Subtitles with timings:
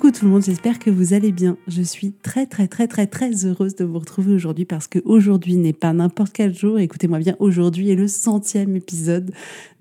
[0.00, 1.58] Coucou tout le monde, j'espère que vous allez bien.
[1.68, 5.56] Je suis très très très très très heureuse de vous retrouver aujourd'hui parce que aujourd'hui
[5.56, 6.78] n'est pas n'importe quel jour.
[6.78, 9.30] Écoutez-moi bien, aujourd'hui est le centième épisode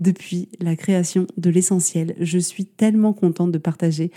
[0.01, 2.15] depuis la création de l'essentiel.
[2.19, 4.11] Je suis tellement contente de partager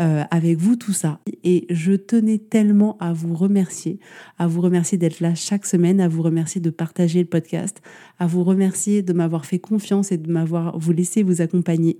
[0.00, 1.20] euh, avec vous tout ça.
[1.44, 3.98] Et je tenais tellement à vous remercier,
[4.38, 7.82] à vous remercier d'être là chaque semaine, à vous remercier de partager le podcast,
[8.18, 11.98] à vous remercier de m'avoir fait confiance et de m'avoir vous laisser vous accompagner.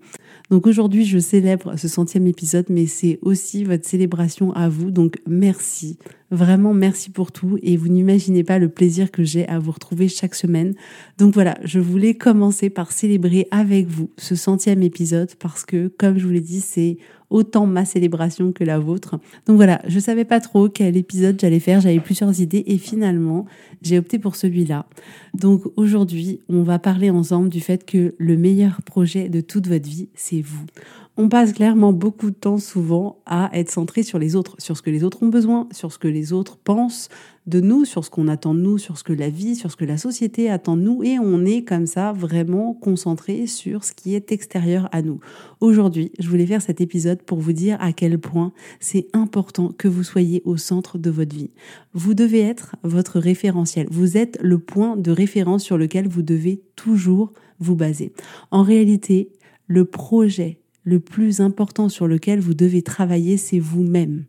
[0.51, 4.91] Donc aujourd'hui, je célèbre ce centième épisode, mais c'est aussi votre célébration à vous.
[4.91, 5.99] Donc merci,
[6.31, 10.09] vraiment merci pour tout et vous n'imaginez pas le plaisir que j'ai à vous retrouver
[10.09, 10.75] chaque semaine.
[11.17, 16.19] Donc voilà, je voulais commencer par célébrer avec vous ce centième épisode parce que, comme
[16.19, 16.99] je vous l'ai dit, c'est
[17.31, 19.19] autant ma célébration que la vôtre.
[19.47, 23.47] Donc voilà, je savais pas trop quel épisode j'allais faire, j'avais plusieurs idées et finalement,
[23.83, 24.87] j'ai opté pour celui-là.
[25.35, 29.89] Donc aujourd'hui, on va parler ensemble du fait que le meilleur projet de toute votre
[29.89, 30.65] vie, c'est vous.
[31.21, 34.83] On passe clairement beaucoup de temps souvent à être centré sur les autres, sur ce
[34.83, 37.09] que les autres ont besoin, sur ce que les autres pensent,
[37.49, 39.75] de nous, sur ce qu'on attend de nous, sur ce que la vie, sur ce
[39.75, 43.95] que la société attend de nous, et on est comme ça vraiment concentré sur ce
[43.95, 45.19] qui est extérieur à nous.
[45.59, 49.89] Aujourd'hui, je voulais faire cet épisode pour vous dire à quel point c'est important que
[49.89, 51.51] vous soyez au centre de votre vie.
[51.95, 53.89] Vous devez être votre référentiel.
[53.91, 58.13] Vous êtes le point de référence sur lequel vous devez toujours vous baser.
[58.53, 59.33] En réalité,
[59.67, 64.25] le projet le plus important sur lequel vous devez travailler, c'est vous-même.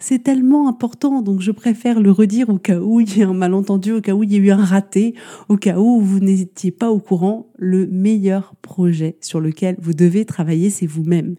[0.00, 3.34] C'est tellement important, donc je préfère le redire au cas où il y a un
[3.34, 5.14] malentendu, au cas où il y a eu un raté,
[5.48, 7.46] au cas où vous n'étiez pas au courant.
[7.56, 11.36] Le meilleur projet sur lequel vous devez travailler, c'est vous-même.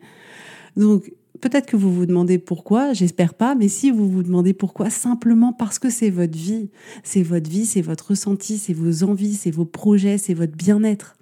[0.78, 4.90] Donc, peut-être que vous vous demandez pourquoi, j'espère pas, mais si vous vous demandez pourquoi,
[4.90, 6.70] simplement parce que c'est votre vie.
[7.04, 11.18] C'est votre vie, c'est votre ressenti, c'est vos envies, c'est vos projets, c'est votre bien-être.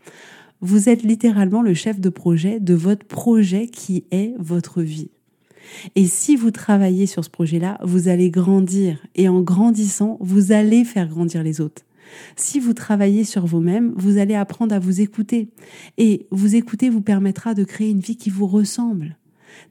[0.68, 5.12] Vous êtes littéralement le chef de projet de votre projet qui est votre vie.
[5.94, 8.98] Et si vous travaillez sur ce projet-là, vous allez grandir.
[9.14, 11.84] Et en grandissant, vous allez faire grandir les autres.
[12.36, 15.50] Si vous travaillez sur vous-même, vous allez apprendre à vous écouter.
[16.00, 19.18] Et vous écouter vous permettra de créer une vie qui vous ressemble.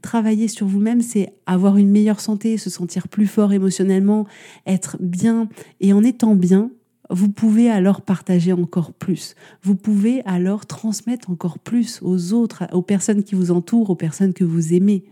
[0.00, 4.28] Travailler sur vous-même, c'est avoir une meilleure santé, se sentir plus fort émotionnellement,
[4.64, 5.48] être bien.
[5.80, 6.70] Et en étant bien,
[7.10, 9.34] vous pouvez alors partager encore plus.
[9.62, 14.32] Vous pouvez alors transmettre encore plus aux autres, aux personnes qui vous entourent, aux personnes
[14.32, 15.04] que vous aimez.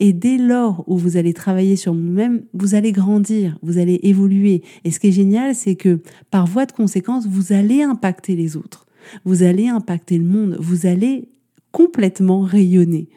[0.00, 4.62] Et dès lors où vous allez travailler sur vous-même, vous allez grandir, vous allez évoluer.
[4.84, 8.56] Et ce qui est génial, c'est que par voie de conséquence, vous allez impacter les
[8.56, 8.86] autres.
[9.24, 10.56] Vous allez impacter le monde.
[10.58, 11.28] Vous allez
[11.70, 13.08] complètement rayonner.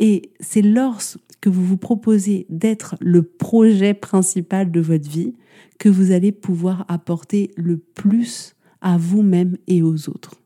[0.00, 5.34] Et c'est lorsque vous vous proposez d'être le projet principal de votre vie
[5.78, 10.40] que vous allez pouvoir apporter le plus à vous-même et aux autres.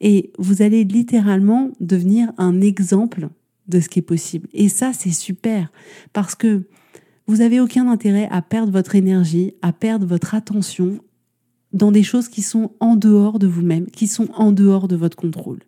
[0.00, 3.28] Et vous allez littéralement devenir un exemple
[3.68, 4.48] de ce qui est possible.
[4.52, 5.70] Et ça, c'est super
[6.12, 6.64] parce que
[7.28, 10.98] vous n'avez aucun intérêt à perdre votre énergie, à perdre votre attention
[11.72, 15.16] dans des choses qui sont en dehors de vous-même, qui sont en dehors de votre
[15.16, 15.60] contrôle.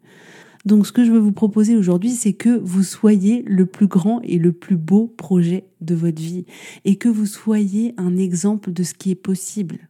[0.65, 4.21] Donc ce que je veux vous proposer aujourd'hui, c'est que vous soyez le plus grand
[4.23, 6.47] et le plus beau projet de votre vie
[6.85, 9.89] et que vous soyez un exemple de ce qui est possible.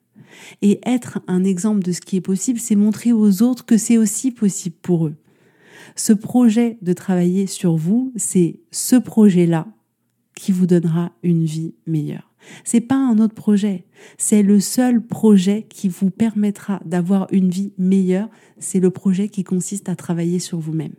[0.62, 3.99] Et être un exemple de ce qui est possible, c'est montrer aux autres que c'est
[3.99, 5.15] aussi possible pour eux.
[5.94, 9.69] Ce projet de travailler sur vous, c'est ce projet-là
[10.35, 12.33] qui vous donnera une vie meilleure.
[12.64, 13.85] C'est pas un autre projet,
[14.19, 19.44] c'est le seul projet qui vous permettra d'avoir une vie meilleure, c'est le projet qui
[19.44, 20.94] consiste à travailler sur vous-même.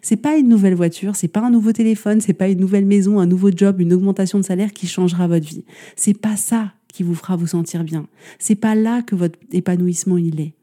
[0.00, 3.18] C'est pas une nouvelle voiture, c'est pas un nouveau téléphone, c'est pas une nouvelle maison,
[3.18, 5.64] un nouveau job, une augmentation de salaire qui changera votre vie.
[5.96, 8.06] C'est pas ça qui vous fera vous sentir bien.
[8.38, 10.54] C'est pas là que votre épanouissement il est.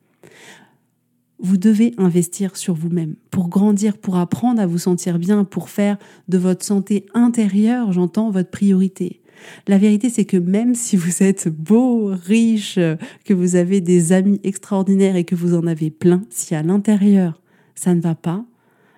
[1.42, 5.98] vous devez investir sur vous-même pour grandir, pour apprendre à vous sentir bien, pour faire
[6.28, 9.22] de votre santé intérieure, j'entends, votre priorité.
[9.68, 12.80] La vérité, c'est que même si vous êtes beau, riche,
[13.26, 17.42] que vous avez des amis extraordinaires et que vous en avez plein, si à l'intérieur
[17.76, 18.46] ça ne va pas,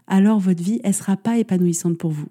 [0.08, 2.28] alors votre vie, elle sera pas épanouissante pour vous.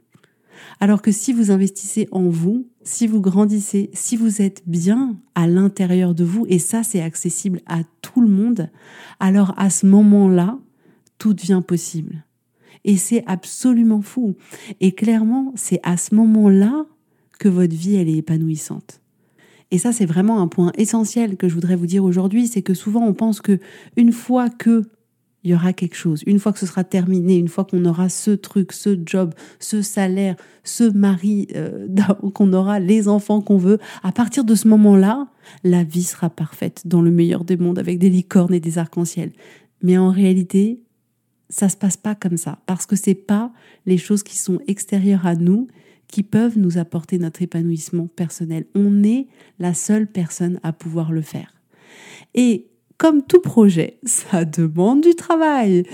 [0.81, 5.47] Alors que si vous investissez en vous, si vous grandissez, si vous êtes bien à
[5.47, 8.71] l'intérieur de vous, et ça c'est accessible à tout le monde,
[9.21, 10.59] alors à ce moment-là,
[11.19, 12.25] tout devient possible.
[12.85, 14.37] Et c'est absolument fou.
[14.81, 16.87] Et clairement, c'est à ce moment-là
[17.41, 19.01] que votre vie, elle est épanouissante.
[19.73, 22.75] Et ça, c'est vraiment un point essentiel que je voudrais vous dire aujourd'hui, c'est que
[22.75, 23.59] souvent on pense que
[23.97, 24.85] une fois que
[25.43, 26.23] il y aura quelque chose.
[26.27, 29.81] Une fois que ce sera terminé, une fois qu'on aura ce truc, ce job, ce
[29.81, 31.89] salaire, ce mari, euh,
[32.35, 35.29] qu'on aura les enfants qu'on veut, à partir de ce moment-là,
[35.65, 39.33] la vie sera parfaite dans le meilleur des mondes avec des licornes et des arcs-en-ciel.
[39.83, 40.83] Mais en réalité,
[41.49, 43.51] ça se passe pas comme ça parce que c'est pas
[43.87, 45.69] les choses qui sont extérieures à nous
[46.11, 48.67] qui peuvent nous apporter notre épanouissement personnel.
[48.75, 49.27] On est
[49.59, 51.55] la seule personne à pouvoir le faire.
[52.35, 52.67] Et
[53.01, 55.85] comme tout projet, ça demande du travail.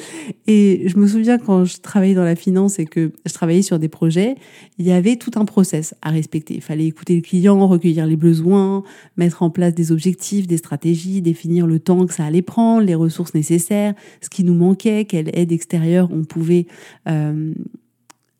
[0.49, 3.79] Et je me souviens quand je travaillais dans la finance et que je travaillais sur
[3.79, 4.35] des projets,
[4.79, 6.55] il y avait tout un process à respecter.
[6.55, 8.83] Il fallait écouter le client, recueillir les besoins,
[9.17, 12.97] mettre en place des objectifs, des stratégies, définir le temps que ça allait prendre, les
[12.97, 16.67] ressources nécessaires, ce qui nous manquait, quelle aide extérieure on pouvait
[17.09, 17.53] euh,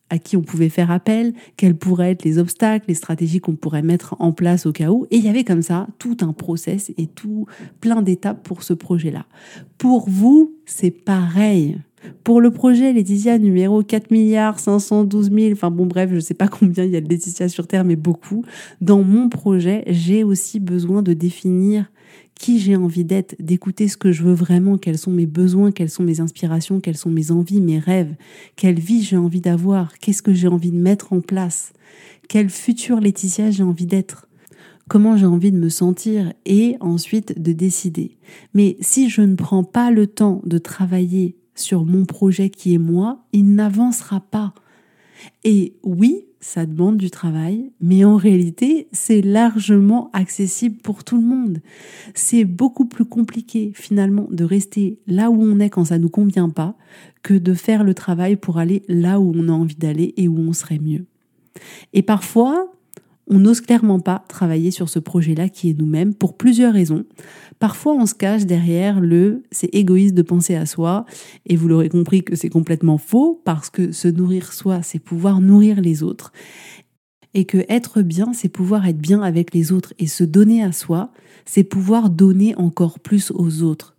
[0.09, 3.81] à qui on pouvait faire appel, quels pourraient être les obstacles, les stratégies qu'on pourrait
[3.81, 5.05] mettre en place au cas où.
[5.11, 7.45] Et il y avait comme ça tout un process et tout
[7.81, 9.25] plein d'étapes pour ce projet-là.
[9.77, 11.77] Pour vous, c'est pareil.
[12.23, 16.33] Pour le projet Laetitia numéro 4 milliards 512 000, enfin bon bref, je ne sais
[16.33, 18.43] pas combien il y a de Laetitia sur Terre, mais beaucoup.
[18.81, 21.89] Dans mon projet, j'ai aussi besoin de définir
[22.35, 25.89] qui j'ai envie d'être, d'écouter ce que je veux vraiment, quels sont mes besoins, quelles
[25.89, 28.15] sont mes inspirations, quelles sont mes envies, mes rêves,
[28.55, 31.73] quelle vie j'ai envie d'avoir, qu'est-ce que j'ai envie de mettre en place,
[32.29, 34.27] quel futur Laetitia j'ai envie d'être,
[34.87, 38.17] comment j'ai envie de me sentir et ensuite de décider.
[38.53, 42.79] Mais si je ne prends pas le temps de travailler sur mon projet qui est
[42.79, 44.53] moi, il n'avancera pas.
[45.43, 51.25] Et oui, ça demande du travail, mais en réalité, c'est largement accessible pour tout le
[51.25, 51.59] monde.
[52.13, 56.49] C'est beaucoup plus compliqué finalement de rester là où on est quand ça nous convient
[56.49, 56.75] pas
[57.23, 60.37] que de faire le travail pour aller là où on a envie d'aller et où
[60.37, 61.05] on serait mieux.
[61.93, 62.71] Et parfois,
[63.29, 67.05] on n'ose clairement pas travailler sur ce projet-là qui est nous-mêmes pour plusieurs raisons.
[67.59, 71.05] Parfois, on se cache derrière le c'est égoïste de penser à soi,
[71.45, 75.41] et vous l'aurez compris que c'est complètement faux, parce que se nourrir soi, c'est pouvoir
[75.41, 76.31] nourrir les autres.
[77.33, 80.71] Et que être bien, c'est pouvoir être bien avec les autres, et se donner à
[80.71, 81.11] soi,
[81.45, 83.95] c'est pouvoir donner encore plus aux autres.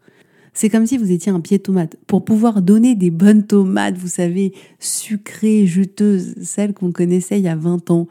[0.55, 1.97] C'est comme si vous étiez un pied de tomate.
[2.09, 7.49] Pour pouvoir donner des bonnes tomates, vous savez, sucrées, juteuses, celles qu'on connaissait il y
[7.49, 8.09] a 20 ans,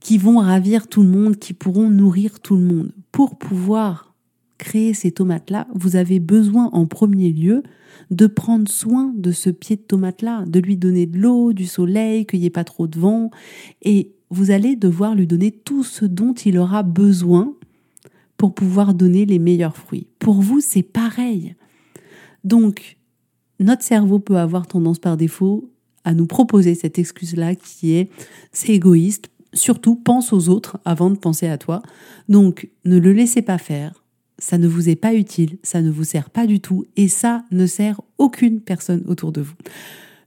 [0.00, 2.92] qui vont ravir tout le monde, qui pourront nourrir tout le monde.
[3.12, 4.14] Pour pouvoir
[4.58, 7.62] créer ces tomates-là, vous avez besoin en premier lieu
[8.10, 12.26] de prendre soin de ce pied de tomate-là, de lui donner de l'eau, du soleil,
[12.26, 13.30] qu'il n'y ait pas trop de vent,
[13.82, 17.54] et vous allez devoir lui donner tout ce dont il aura besoin
[18.36, 20.06] pour pouvoir donner les meilleurs fruits.
[20.18, 21.56] Pour vous, c'est pareil.
[22.44, 22.96] Donc,
[23.58, 25.70] notre cerveau peut avoir tendance par défaut
[26.04, 28.10] à nous proposer cette excuse-là qui est
[28.52, 31.82] c'est égoïste, surtout pense aux autres avant de penser à toi.
[32.28, 34.04] Donc ne le laissez pas faire.
[34.38, 37.44] Ça ne vous est pas utile, ça ne vous sert pas du tout et ça
[37.50, 39.54] ne sert aucune personne autour de vous.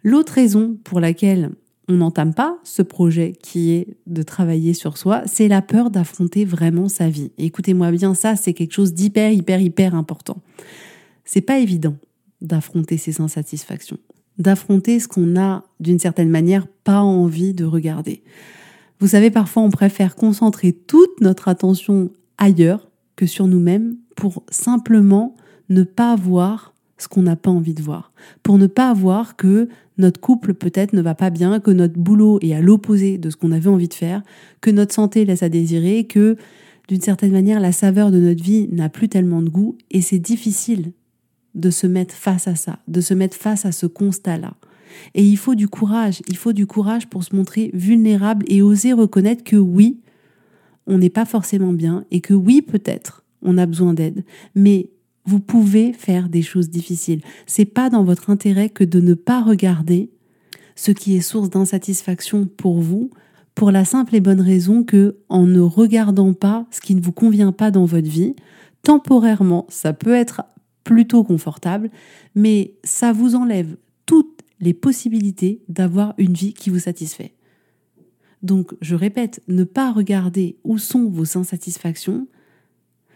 [0.03, 1.51] L'autre raison pour laquelle
[1.87, 6.45] on n'entame pas ce projet qui est de travailler sur soi, c'est la peur d'affronter
[6.45, 7.31] vraiment sa vie.
[7.37, 10.37] Écoutez-moi bien, ça c'est quelque chose d'hyper hyper hyper important.
[11.25, 11.95] C'est pas évident
[12.41, 13.97] d'affronter ses insatisfactions,
[14.37, 18.23] d'affronter ce qu'on a d'une certaine manière pas envie de regarder.
[18.99, 25.35] Vous savez, parfois on préfère concentrer toute notre attention ailleurs que sur nous-mêmes pour simplement
[25.69, 28.13] ne pas voir ce qu'on n'a pas envie de voir.
[28.43, 32.39] Pour ne pas voir que notre couple peut-être ne va pas bien, que notre boulot
[32.41, 34.23] est à l'opposé de ce qu'on avait envie de faire,
[34.61, 36.37] que notre santé laisse à désirer, que
[36.87, 40.19] d'une certaine manière la saveur de notre vie n'a plus tellement de goût et c'est
[40.19, 40.93] difficile
[41.55, 44.55] de se mettre face à ça, de se mettre face à ce constat-là.
[45.13, 48.93] Et il faut du courage, il faut du courage pour se montrer vulnérable et oser
[48.93, 49.99] reconnaître que oui,
[50.87, 54.23] on n'est pas forcément bien et que oui, peut-être, on a besoin d'aide,
[54.55, 54.89] mais
[55.25, 57.21] vous pouvez faire des choses difficiles.
[57.45, 60.09] C'est pas dans votre intérêt que de ne pas regarder
[60.75, 63.09] ce qui est source d'insatisfaction pour vous,
[63.55, 67.11] pour la simple et bonne raison que en ne regardant pas ce qui ne vous
[67.11, 68.35] convient pas dans votre vie,
[68.81, 70.43] temporairement, ça peut être
[70.83, 71.89] plutôt confortable,
[72.35, 73.77] mais ça vous enlève
[74.63, 77.33] les possibilités d'avoir une vie qui vous satisfait.
[78.41, 82.27] Donc, je répète, ne pas regarder où sont vos insatisfactions,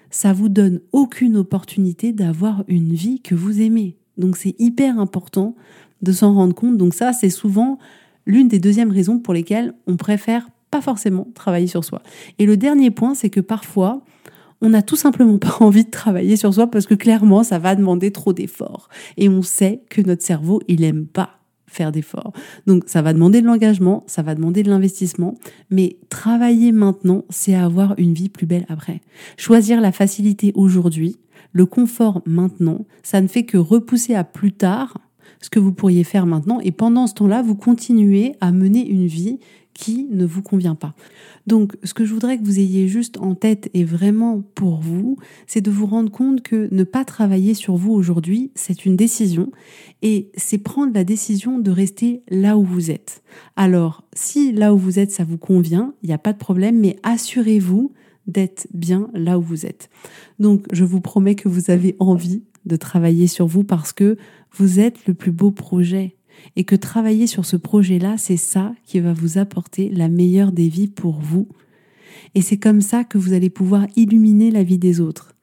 [0.10, 3.98] ça vous donne aucune opportunité d'avoir une vie que vous aimez.
[4.18, 5.56] Donc, c'est hyper important
[6.02, 6.78] de s'en rendre compte.
[6.78, 7.78] Donc, ça, c'est souvent
[8.26, 12.02] l'une des deuxièmes raisons pour lesquelles on préfère pas forcément travailler sur soi.
[12.40, 14.04] Et le dernier point, c'est que parfois,
[14.62, 17.76] on n'a tout simplement pas envie de travailler sur soi parce que clairement, ça va
[17.76, 18.90] demander trop d'efforts.
[19.16, 21.37] Et on sait que notre cerveau, il aime pas
[21.68, 22.34] faire d'efforts.
[22.66, 25.36] Donc ça va demander de l'engagement, ça va demander de l'investissement,
[25.70, 29.02] mais travailler maintenant, c'est avoir une vie plus belle après.
[29.38, 31.18] Choisir la facilité aujourd'hui,
[31.52, 35.00] le confort maintenant, ça ne fait que repousser à plus tard
[35.42, 39.08] ce que vous pourriez faire maintenant et pendant ce temps-là, vous continuez à mener une
[39.08, 39.40] vie
[39.78, 40.96] qui ne vous convient pas.
[41.46, 45.18] Donc, ce que je voudrais que vous ayez juste en tête et vraiment pour vous,
[45.46, 49.52] c'est de vous rendre compte que ne pas travailler sur vous aujourd'hui, c'est une décision
[50.02, 53.22] et c'est prendre la décision de rester là où vous êtes.
[53.56, 56.80] Alors, si là où vous êtes, ça vous convient, il n'y a pas de problème,
[56.80, 57.94] mais assurez-vous
[58.26, 59.90] d'être bien là où vous êtes.
[60.40, 64.18] Donc, je vous promets que vous avez envie de travailler sur vous parce que
[64.52, 66.17] vous êtes le plus beau projet
[66.56, 70.70] et que travailler sur ce projet-là, c'est ça qui va vous apporter la meilleure des
[70.70, 71.48] vies pour vous.
[72.36, 75.34] Et c'est comme ça que vous allez pouvoir illuminer la vie des autres.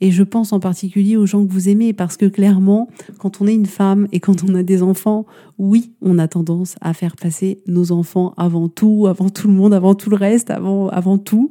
[0.00, 3.46] Et je pense en particulier aux gens que vous aimez, parce que clairement, quand on
[3.46, 5.24] est une femme et quand on a des enfants,
[5.58, 9.72] oui, on a tendance à faire passer nos enfants avant tout, avant tout le monde,
[9.72, 11.50] avant tout le reste, avant, avant tout.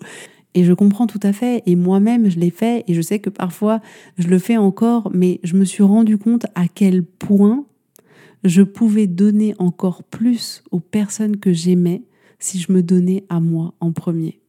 [0.55, 3.31] Et je comprends tout à fait, et moi-même je l'ai fait, et je sais que
[3.31, 3.81] parfois
[4.19, 7.65] je le fais encore, mais je me suis rendu compte à quel point
[8.43, 12.03] je pouvais donner encore plus aux personnes que j'aimais
[12.39, 14.39] si je me donnais à moi en premier.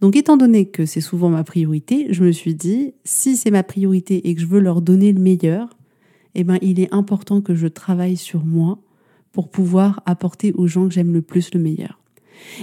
[0.00, 3.62] Donc étant donné que c'est souvent ma priorité, je me suis dit, si c'est ma
[3.62, 5.70] priorité et que je veux leur donner le meilleur,
[6.34, 8.78] eh ben, il est important que je travaille sur moi
[9.32, 12.00] pour pouvoir apporter aux gens que j'aime le plus le meilleur.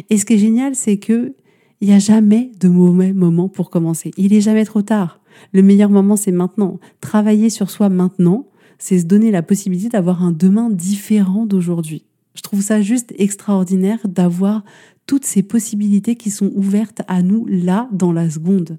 [0.10, 1.34] Et ce qui est génial, c'est que
[1.82, 4.12] il n'y a jamais de mauvais moment pour commencer.
[4.18, 5.20] Il est jamais trop tard.
[5.52, 6.80] Le meilleur moment, c'est maintenant.
[7.02, 12.06] Travailler sur soi maintenant, c'est se donner la possibilité d'avoir un demain différent d'aujourd'hui.
[12.36, 14.64] Je trouve ça juste extraordinaire d'avoir
[15.06, 18.78] toutes ces possibilités qui sont ouvertes à nous là, dans la seconde.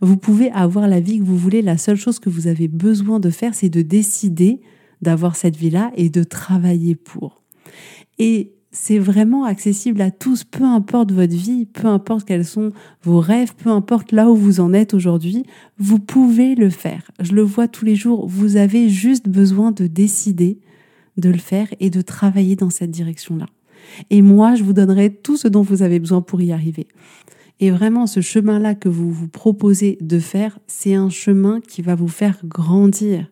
[0.00, 1.62] Vous pouvez avoir la vie que vous voulez.
[1.62, 4.60] La seule chose que vous avez besoin de faire, c'est de décider
[5.02, 7.42] d'avoir cette vie-là et de travailler pour.
[8.18, 12.72] Et c'est vraiment accessible à tous, peu importe votre vie, peu importe quels sont
[13.02, 15.44] vos rêves, peu importe là où vous en êtes aujourd'hui,
[15.78, 17.10] vous pouvez le faire.
[17.20, 20.58] Je le vois tous les jours, vous avez juste besoin de décider
[21.16, 23.46] de le faire et de travailler dans cette direction-là.
[24.10, 26.86] Et moi, je vous donnerai tout ce dont vous avez besoin pour y arriver.
[27.58, 31.94] Et vraiment, ce chemin-là que vous vous proposez de faire, c'est un chemin qui va
[31.94, 33.30] vous faire grandir.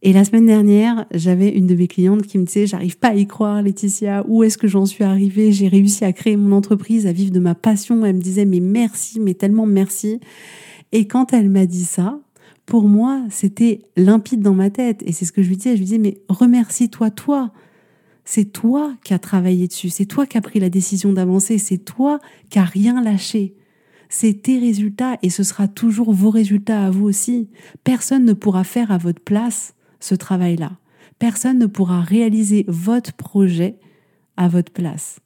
[0.00, 3.14] Et la semaine dernière, j'avais une de mes clientes qui me disait J'arrive pas à
[3.14, 5.50] y croire, Laetitia, où est-ce que j'en suis arrivée?
[5.50, 8.04] J'ai réussi à créer mon entreprise, à vivre de ma passion.
[8.04, 10.20] Elle me disait Mais merci, mais tellement merci.
[10.92, 12.20] Et quand elle m'a dit ça,
[12.64, 15.02] pour moi, c'était limpide dans ma tête.
[15.04, 15.72] Et c'est ce que je lui disais.
[15.72, 17.52] Je lui disais Mais remercie-toi, toi.
[18.24, 19.88] C'est toi qui as travaillé dessus.
[19.88, 21.58] C'est toi qui as pris la décision d'avancer.
[21.58, 23.54] C'est toi qui as rien lâché
[24.10, 27.48] c'est tes résultats et ce sera toujours vos résultats à vous aussi.
[27.84, 30.72] Personne ne pourra faire à votre place ce travail-là.
[31.18, 33.76] Personne ne pourra réaliser votre projet
[34.36, 35.20] à votre place.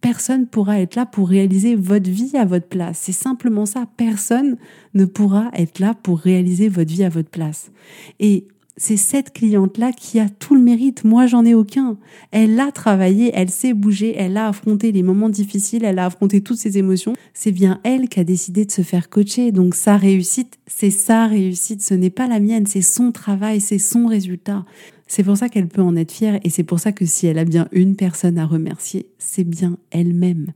[0.00, 2.98] Personne pourra être là pour réaliser votre vie à votre place.
[2.98, 3.86] C'est simplement ça.
[3.96, 4.56] Personne
[4.94, 7.70] ne pourra être là pour réaliser votre vie à votre place.
[8.18, 11.04] Et c'est cette cliente-là qui a tout le mérite.
[11.04, 11.98] Moi, j'en ai aucun.
[12.30, 16.40] Elle a travaillé, elle s'est bougée, elle a affronté les moments difficiles, elle a affronté
[16.40, 17.12] toutes ses émotions.
[17.34, 19.52] C'est bien elle qui a décidé de se faire coacher.
[19.52, 21.82] Donc, sa réussite, c'est sa réussite.
[21.82, 24.64] Ce n'est pas la mienne, c'est son travail, c'est son résultat.
[25.06, 27.38] C'est pour ça qu'elle peut en être fière et c'est pour ça que si elle
[27.38, 30.52] a bien une personne à remercier, c'est bien elle-même.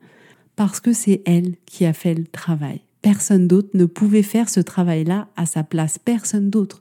[0.56, 2.80] Parce que c'est elle qui a fait le travail.
[3.02, 5.98] Personne d'autre ne pouvait faire ce travail-là à sa place.
[5.98, 6.80] Personne d'autre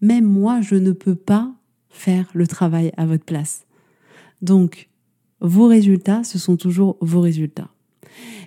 [0.00, 1.52] même moi, je ne peux pas
[1.88, 3.64] faire le travail à votre place.
[4.42, 4.88] Donc,
[5.40, 7.70] vos résultats, ce sont toujours vos résultats.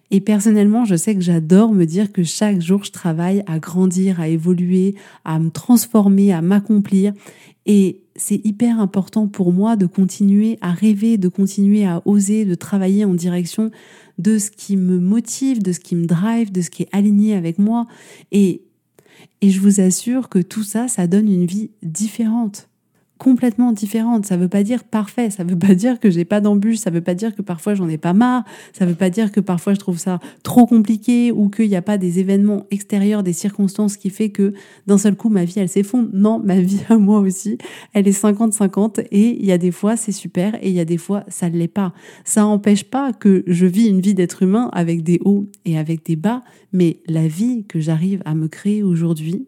[0.10, 4.22] Et personnellement, je sais que j'adore me dire que chaque jour, je travaille à grandir,
[4.22, 7.13] à évoluer, à me transformer, à m'accomplir.
[7.66, 12.56] Et c'est hyper important pour moi de continuer à rêver, de continuer à oser, de
[12.56, 13.70] travailler en direction
[14.18, 17.36] de ce qui me motive, de ce qui me drive, de ce qui est aligné
[17.36, 17.86] avec moi.
[18.32, 18.63] Et
[19.41, 22.69] et je vous assure que tout ça, ça donne une vie différente.
[23.17, 24.25] Complètement différentes.
[24.25, 27.01] Ça veut pas dire parfait, ça veut pas dire que j'ai pas d'embûches, ça veut
[27.01, 28.43] pas dire que parfois j'en ai pas marre,
[28.74, 31.81] ça veut pas dire que parfois je trouve ça trop compliqué ou qu'il n'y a
[31.81, 34.53] pas des événements extérieurs, des circonstances qui fait que
[34.86, 36.09] d'un seul coup ma vie elle s'effondre.
[36.13, 37.57] Non, ma vie à moi aussi,
[37.93, 40.86] elle est 50-50 et il y a des fois c'est super et il y a
[40.86, 41.93] des fois ça ne l'est pas.
[42.24, 46.05] Ça n'empêche pas que je vis une vie d'être humain avec des hauts et avec
[46.05, 49.47] des bas, mais la vie que j'arrive à me créer aujourd'hui,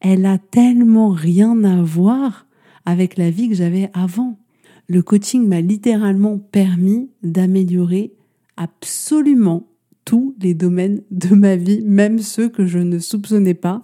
[0.00, 2.46] elle a tellement rien à voir
[2.84, 4.38] avec la vie que j'avais avant.
[4.86, 8.12] Le coaching m'a littéralement permis d'améliorer
[8.56, 9.66] absolument
[10.04, 13.80] tous les domaines de ma vie, même ceux que je ne soupçonnais pas.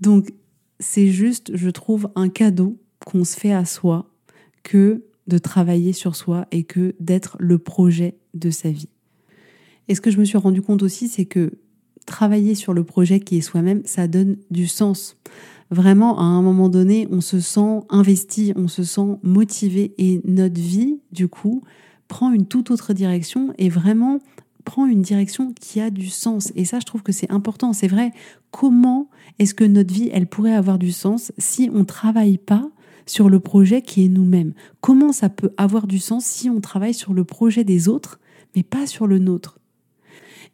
[0.00, 0.32] Donc
[0.78, 4.10] c'est juste, je trouve, un cadeau qu'on se fait à soi
[4.62, 8.88] que de travailler sur soi et que d'être le projet de sa vie.
[9.88, 11.52] Et ce que je me suis rendu compte aussi, c'est que
[12.06, 15.16] travailler sur le projet qui est soi-même, ça donne du sens
[15.70, 20.60] vraiment, à un moment donné, on se sent investi, on se sent motivé et notre
[20.60, 21.62] vie, du coup,
[22.08, 24.20] prend une toute autre direction et vraiment
[24.64, 26.52] prend une direction qui a du sens.
[26.56, 27.72] Et ça, je trouve que c'est important.
[27.72, 28.12] C'est vrai,
[28.50, 29.08] comment
[29.38, 32.68] est-ce que notre vie, elle pourrait avoir du sens si on ne travaille pas
[33.06, 34.52] sur le projet qui est nous-mêmes?
[34.80, 38.18] Comment ça peut avoir du sens si on travaille sur le projet des autres,
[38.54, 39.58] mais pas sur le nôtre?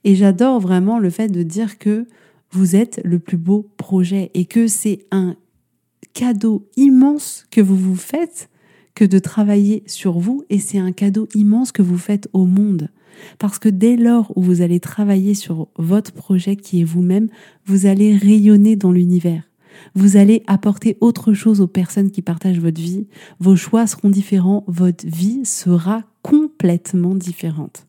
[0.05, 2.07] Et j'adore vraiment le fait de dire que
[2.53, 5.37] vous êtes le plus beau projet et que c'est un
[6.13, 8.49] cadeau immense que vous vous faites
[8.95, 12.91] que de travailler sur vous et c'est un cadeau immense que vous faites au monde.
[13.39, 17.29] Parce que dès lors où vous allez travailler sur votre projet qui est vous-même,
[17.65, 19.45] vous allez rayonner dans l'univers.
[19.95, 23.07] Vous allez apporter autre chose aux personnes qui partagent votre vie.
[23.41, 24.65] Vos choix seront différents.
[24.67, 27.87] Votre vie sera complètement différente.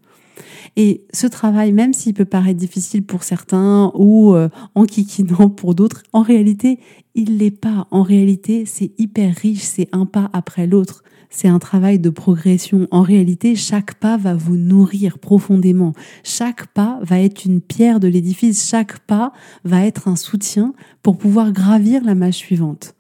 [0.76, 6.04] Et ce travail, même s'il peut paraître difficile pour certains ou euh, enquiquinant pour d'autres,
[6.14, 6.80] en réalité,
[7.16, 7.88] il l'est pas.
[7.92, 11.04] En réalité, c'est hyper riche, c'est un pas après l'autre.
[11.30, 12.88] C'est un travail de progression.
[12.92, 15.94] En réalité, chaque pas va vous nourrir profondément.
[16.24, 18.70] Chaque pas va être une pierre de l'édifice.
[18.70, 22.94] Chaque pas va être un soutien pour pouvoir gravir la marche suivante.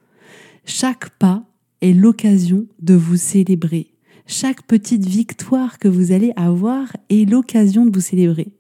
[0.65, 1.43] Chaque pas
[1.81, 3.92] est l'occasion de vous célébrer
[4.27, 8.53] chaque petite victoire que vous allez avoir est l'occasion de vous célébrer.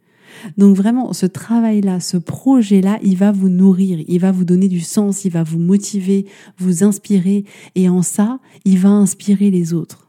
[0.57, 4.81] Donc vraiment, ce travail-là, ce projet-là, il va vous nourrir, il va vous donner du
[4.81, 6.25] sens, il va vous motiver,
[6.57, 7.45] vous inspirer,
[7.75, 10.03] et en ça, il va inspirer les autres.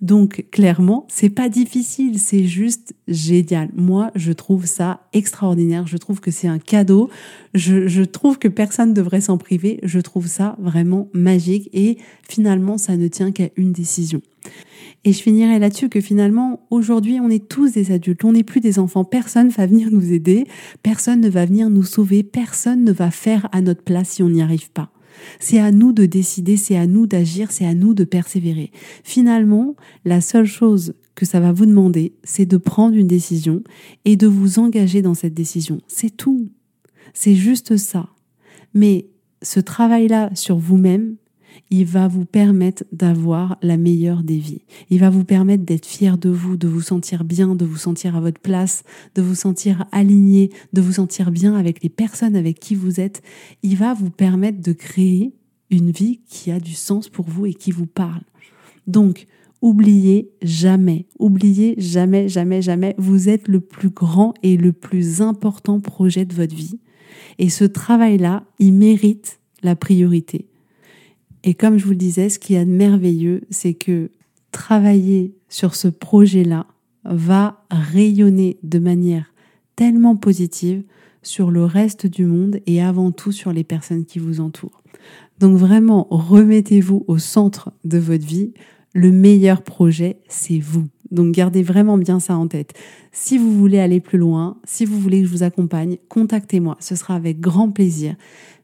[0.00, 3.70] Donc clairement, c'est pas difficile, c'est juste génial.
[3.76, 5.86] Moi, je trouve ça extraordinaire.
[5.86, 7.10] Je trouve que c'est un cadeau.
[7.54, 9.78] Je, je trouve que personne ne devrait s'en priver.
[9.82, 11.68] Je trouve ça vraiment magique.
[11.72, 14.20] Et finalement, ça ne tient qu'à une décision.
[15.04, 18.60] Et je finirai là-dessus que finalement, aujourd'hui, on est tous des adultes, on n'est plus
[18.60, 19.04] des enfants.
[19.04, 20.44] Personne ne va venir nous aider,
[20.82, 24.28] personne ne va venir nous sauver, personne ne va faire à notre place si on
[24.28, 24.90] n'y arrive pas.
[25.40, 28.70] C'est à nous de décider, c'est à nous d'agir, c'est à nous de persévérer.
[29.04, 33.62] Finalement, la seule chose que ça va vous demander, c'est de prendre une décision
[34.04, 35.80] et de vous engager dans cette décision.
[35.88, 36.50] C'est tout.
[37.14, 38.08] C'est juste ça.
[38.74, 39.08] Mais
[39.42, 41.16] ce travail-là sur vous-même,
[41.70, 44.62] il va vous permettre d'avoir la meilleure des vies.
[44.90, 48.16] Il va vous permettre d'être fier de vous, de vous sentir bien, de vous sentir
[48.16, 52.60] à votre place, de vous sentir aligné, de vous sentir bien avec les personnes avec
[52.60, 53.22] qui vous êtes.
[53.62, 55.34] Il va vous permettre de créer
[55.70, 58.22] une vie qui a du sens pour vous et qui vous parle.
[58.86, 59.26] Donc,
[59.60, 65.80] oubliez jamais, oubliez jamais, jamais, jamais, vous êtes le plus grand et le plus important
[65.80, 66.78] projet de votre vie.
[67.38, 70.46] Et ce travail-là, il mérite la priorité.
[71.48, 74.10] Et comme je vous le disais, ce qui est merveilleux, c'est que
[74.52, 76.66] travailler sur ce projet-là
[77.04, 79.32] va rayonner de manière
[79.74, 80.82] tellement positive
[81.22, 84.82] sur le reste du monde et avant tout sur les personnes qui vous entourent.
[85.38, 88.52] Donc vraiment, remettez-vous au centre de votre vie.
[88.92, 90.84] Le meilleur projet, c'est vous.
[91.10, 92.74] Donc gardez vraiment bien ça en tête.
[93.12, 96.76] Si vous voulez aller plus loin, si vous voulez que je vous accompagne, contactez-moi.
[96.80, 98.14] Ce sera avec grand plaisir.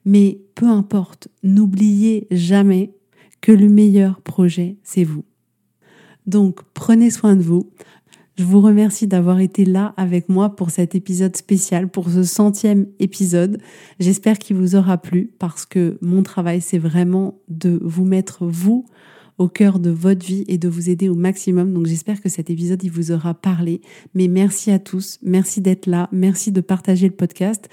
[0.05, 2.95] Mais peu importe, n'oubliez jamais
[3.41, 5.25] que le meilleur projet, c'est vous.
[6.27, 7.71] Donc prenez soin de vous.
[8.37, 12.87] Je vous remercie d'avoir été là avec moi pour cet épisode spécial, pour ce centième
[12.99, 13.59] épisode.
[14.01, 18.87] J'espère qu'il vous aura plu parce que mon travail, c'est vraiment de vous mettre, vous,
[19.39, 21.73] au cœur de votre vie et de vous aider au maximum.
[21.73, 23.81] Donc j'espère que cet épisode, il vous aura parlé.
[24.15, 27.69] Mais merci à tous, merci d'être là, merci de partager le podcast.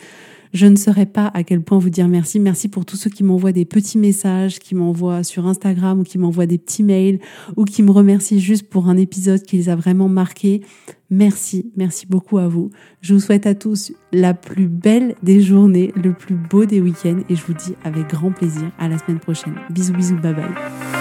[0.54, 2.40] Je ne saurais pas à quel point vous dire merci.
[2.40, 6.18] Merci pour tous ceux qui m'envoient des petits messages, qui m'envoient sur Instagram ou qui
[6.18, 7.20] m'envoient des petits mails
[7.56, 10.62] ou qui me remercient juste pour un épisode qui les a vraiment marqués.
[11.10, 12.70] Merci, merci beaucoup à vous.
[13.02, 17.22] Je vous souhaite à tous la plus belle des journées, le plus beau des week-ends
[17.30, 19.56] et je vous dis avec grand plaisir à la semaine prochaine.
[19.70, 21.01] Bisous bisous, bye bye.